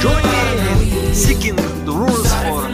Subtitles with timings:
[0.00, 2.68] Join me in seeking the rules for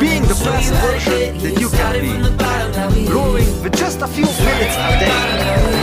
[0.00, 3.06] being the best version that you can be.
[3.06, 5.76] Growing with just a few minutes a day.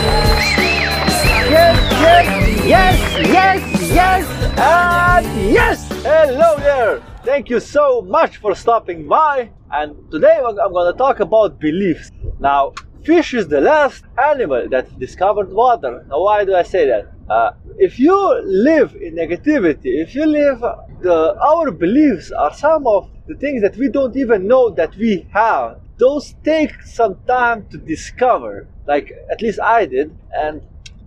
[1.50, 3.00] Yes, yes, yes,
[3.30, 5.88] yes, yes, and yes!
[6.02, 7.02] Hello there!
[7.24, 9.50] Thank you so much for stopping by.
[9.70, 12.10] And today I'm to talk about beliefs.
[12.40, 12.72] Now,
[13.04, 16.04] fish is the last animal that discovered water.
[16.08, 17.13] Now, why do I say that?
[17.28, 20.60] Uh, if you live in negativity, if you live,
[21.00, 25.26] the our beliefs are some of the things that we don't even know that we
[25.32, 25.78] have.
[25.98, 28.68] Those take some time to discover.
[28.86, 30.60] Like at least I did, and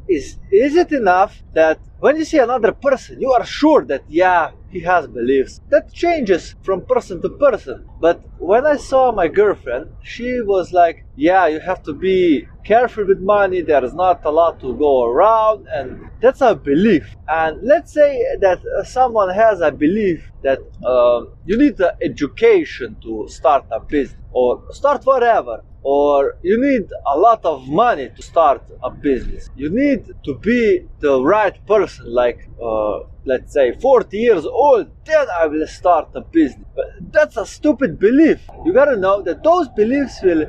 [0.08, 4.52] is is it enough that when you see another person you are sure that yeah
[4.70, 5.62] he has beliefs.
[5.70, 7.86] That changes from person to person.
[8.02, 13.06] But when i saw my girlfriend she was like yeah you have to be careful
[13.08, 13.62] with money.
[13.62, 15.66] There is not a lot to go around.
[15.74, 17.16] And that's a belief.
[17.28, 22.98] And let's say that uh, someone has a belief that um, you need the education
[23.04, 28.22] to start a business or start whatever or you need a lot of money to
[28.22, 29.50] start a business.
[29.56, 35.28] You need to be the right person, like uh, let's say 40 years old, then
[35.40, 36.66] I will start a business.
[36.76, 38.48] But that's a stupid belief.
[38.66, 40.46] You gotta know that those beliefs will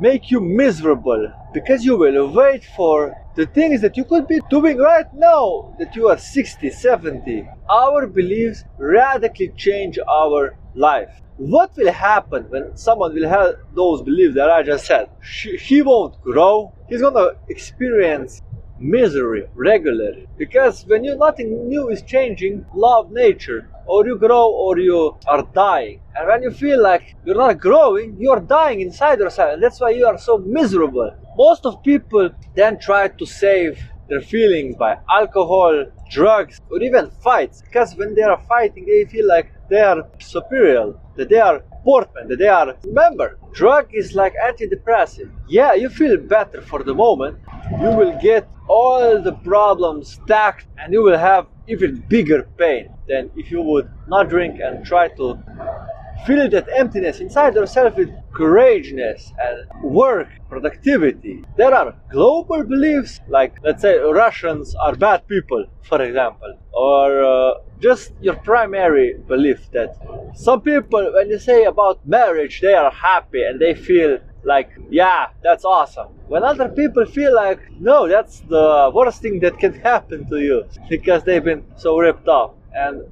[0.00, 4.78] make you miserable because you will wait for the things that you could be doing
[4.78, 7.48] right now that you are 60, 70.
[7.68, 14.34] Our beliefs radically change our life what will happen when someone will have those beliefs
[14.36, 15.08] that I just said?
[15.60, 16.72] He won't grow.
[16.88, 18.42] He's gonna experience
[18.78, 24.78] misery regularly because when you nothing new is changing, love nature, or you grow or
[24.78, 26.00] you are dying.
[26.16, 29.90] And when you feel like you're not growing, you're dying inside yourself, and that's why
[29.90, 31.10] you are so miserable.
[31.36, 37.62] Most of people then try to save their feelings by alcohol, drugs, or even fights.
[37.62, 42.28] Because when they are fighting, they feel like they are superior, that they are important,
[42.28, 42.76] that they are.
[42.84, 45.30] Remember, drug is like antidepressant.
[45.48, 47.38] Yeah, you feel better for the moment.
[47.80, 53.30] You will get all the problems stacked, and you will have even bigger pain than
[53.36, 55.42] if you would not drink and try to
[56.26, 61.44] fill that emptiness inside yourself with courageousness and work, productivity.
[61.56, 67.54] There are global beliefs, like let's say Russians are bad people, for example, or uh,
[67.80, 69.90] just your primary belief that
[70.34, 75.26] some people, when you say about marriage, they are happy and they feel like, yeah,
[75.42, 76.08] that's awesome.
[76.28, 80.64] When other people feel like, no, that's the worst thing that can happen to you
[80.88, 83.02] because they've been so ripped off and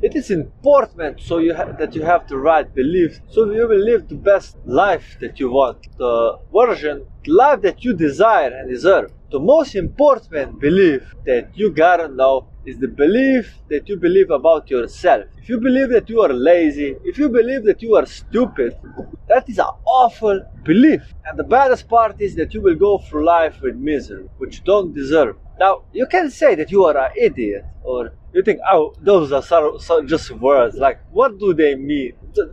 [0.00, 3.20] it is important so you ha- that you have the right belief.
[3.28, 7.84] So you will live the best life that you want the version the life that
[7.84, 9.12] you desire and deserve.
[9.30, 14.70] The most important belief that you gotta know is the belief that you believe about
[14.70, 15.24] yourself.
[15.36, 18.74] If you believe that you are lazy if you believe that you are stupid
[19.28, 21.14] that is an awful belief.
[21.26, 24.64] And the baddest part is that you will go through life with misery which you
[24.64, 28.00] don't deserve now you can say that you are an idiot or
[28.34, 30.76] you think, oh, those are so, so just words.
[30.76, 32.12] Like, what do they mean?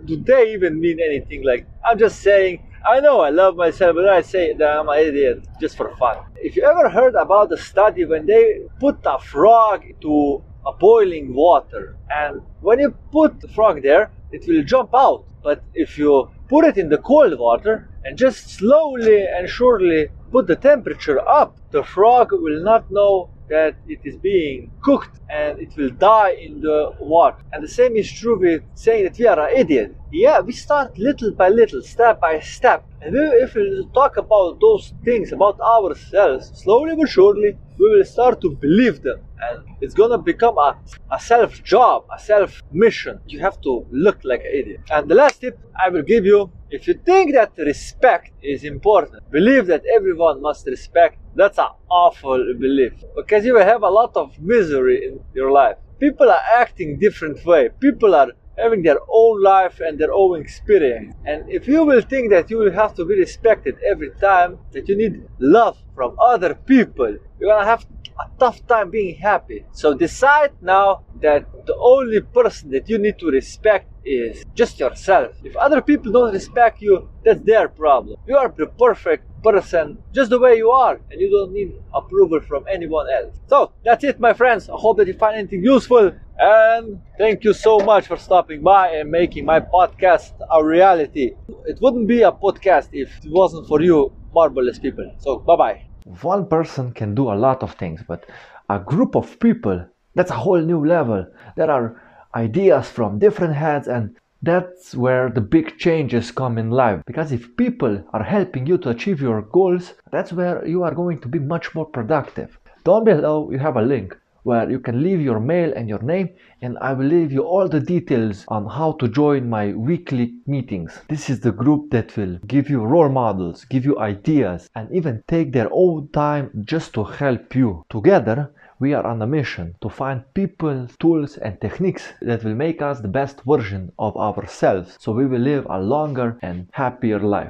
[0.10, 1.44] Do they even mean anything?
[1.52, 2.54] Like, I'm just saying,
[2.94, 6.18] I know I love myself, but I say that I'm an idiot just for fun.
[6.36, 8.44] If you ever heard about the study when they
[8.80, 14.42] put a frog to a boiling water, and when you put the frog there, it
[14.48, 15.26] will jump out.
[15.44, 20.48] But if you put it in the cold water and just slowly and surely put
[20.48, 25.76] the temperature up, the frog will not know that it is being cooked and it
[25.78, 27.38] will die in the water.
[27.52, 29.96] And the same is true with saying that we are an idiot.
[30.12, 32.86] Yeah, we start little by little, step by step.
[33.02, 38.06] And we, if we talk about those things about ourselves, slowly but surely, we will
[38.06, 39.20] start to believe them.
[39.48, 40.78] And it's gonna become a,
[41.12, 43.20] a self job, a self mission.
[43.26, 44.82] You have to look like an idiot.
[44.92, 49.24] And the last tip I will give you if you think that respect is important,
[49.32, 54.16] believe that everyone must respect, that's an awful belief because you will have a lot
[54.16, 55.78] of misery in your life.
[56.00, 57.70] People are acting different way.
[57.80, 61.16] People are having their own life and their own experience.
[61.26, 64.88] And if you will think that you will have to be respected every time, that
[64.88, 67.86] you need love from other people, you're gonna have
[68.20, 69.66] a tough time being happy.
[69.72, 75.32] So decide now that the only person that you need to respect is just yourself.
[75.44, 78.18] If other people don't respect you, that's their problem.
[78.26, 82.40] You are the perfect person just the way you are and you don't need approval
[82.42, 83.40] from anyone else.
[83.48, 84.70] So that's it my friends.
[84.70, 88.90] I hope that you find anything useful and thank you so much for stopping by
[88.90, 91.36] and making my podcast a reality.
[91.66, 95.12] It wouldn't be a podcast if it wasn't for you marvelous people.
[95.20, 95.82] So bye bye.
[96.22, 98.26] One person can do a lot of things, but
[98.70, 99.86] a group of people
[100.16, 101.26] That's a whole new level.
[101.56, 102.02] There are
[102.36, 107.02] ideas from different heads and that's where the big changes come in life.
[107.06, 111.20] Because if people are helping you to achieve your goals, that's where you are going
[111.22, 112.58] to be much more productive.
[112.86, 116.30] Down below, you have a link where you can leave your mail and your name,
[116.62, 121.02] and I will leave you all the details on how to join my weekly meetings.
[121.10, 125.24] This is the group that will give you role models, give you ideas, and even
[125.28, 127.84] take their own time just to help you.
[127.90, 132.82] Together, we are on a mission to find people, tools, and techniques that will make
[132.82, 137.48] us the best version of ourselves so we will live a longer and happier life.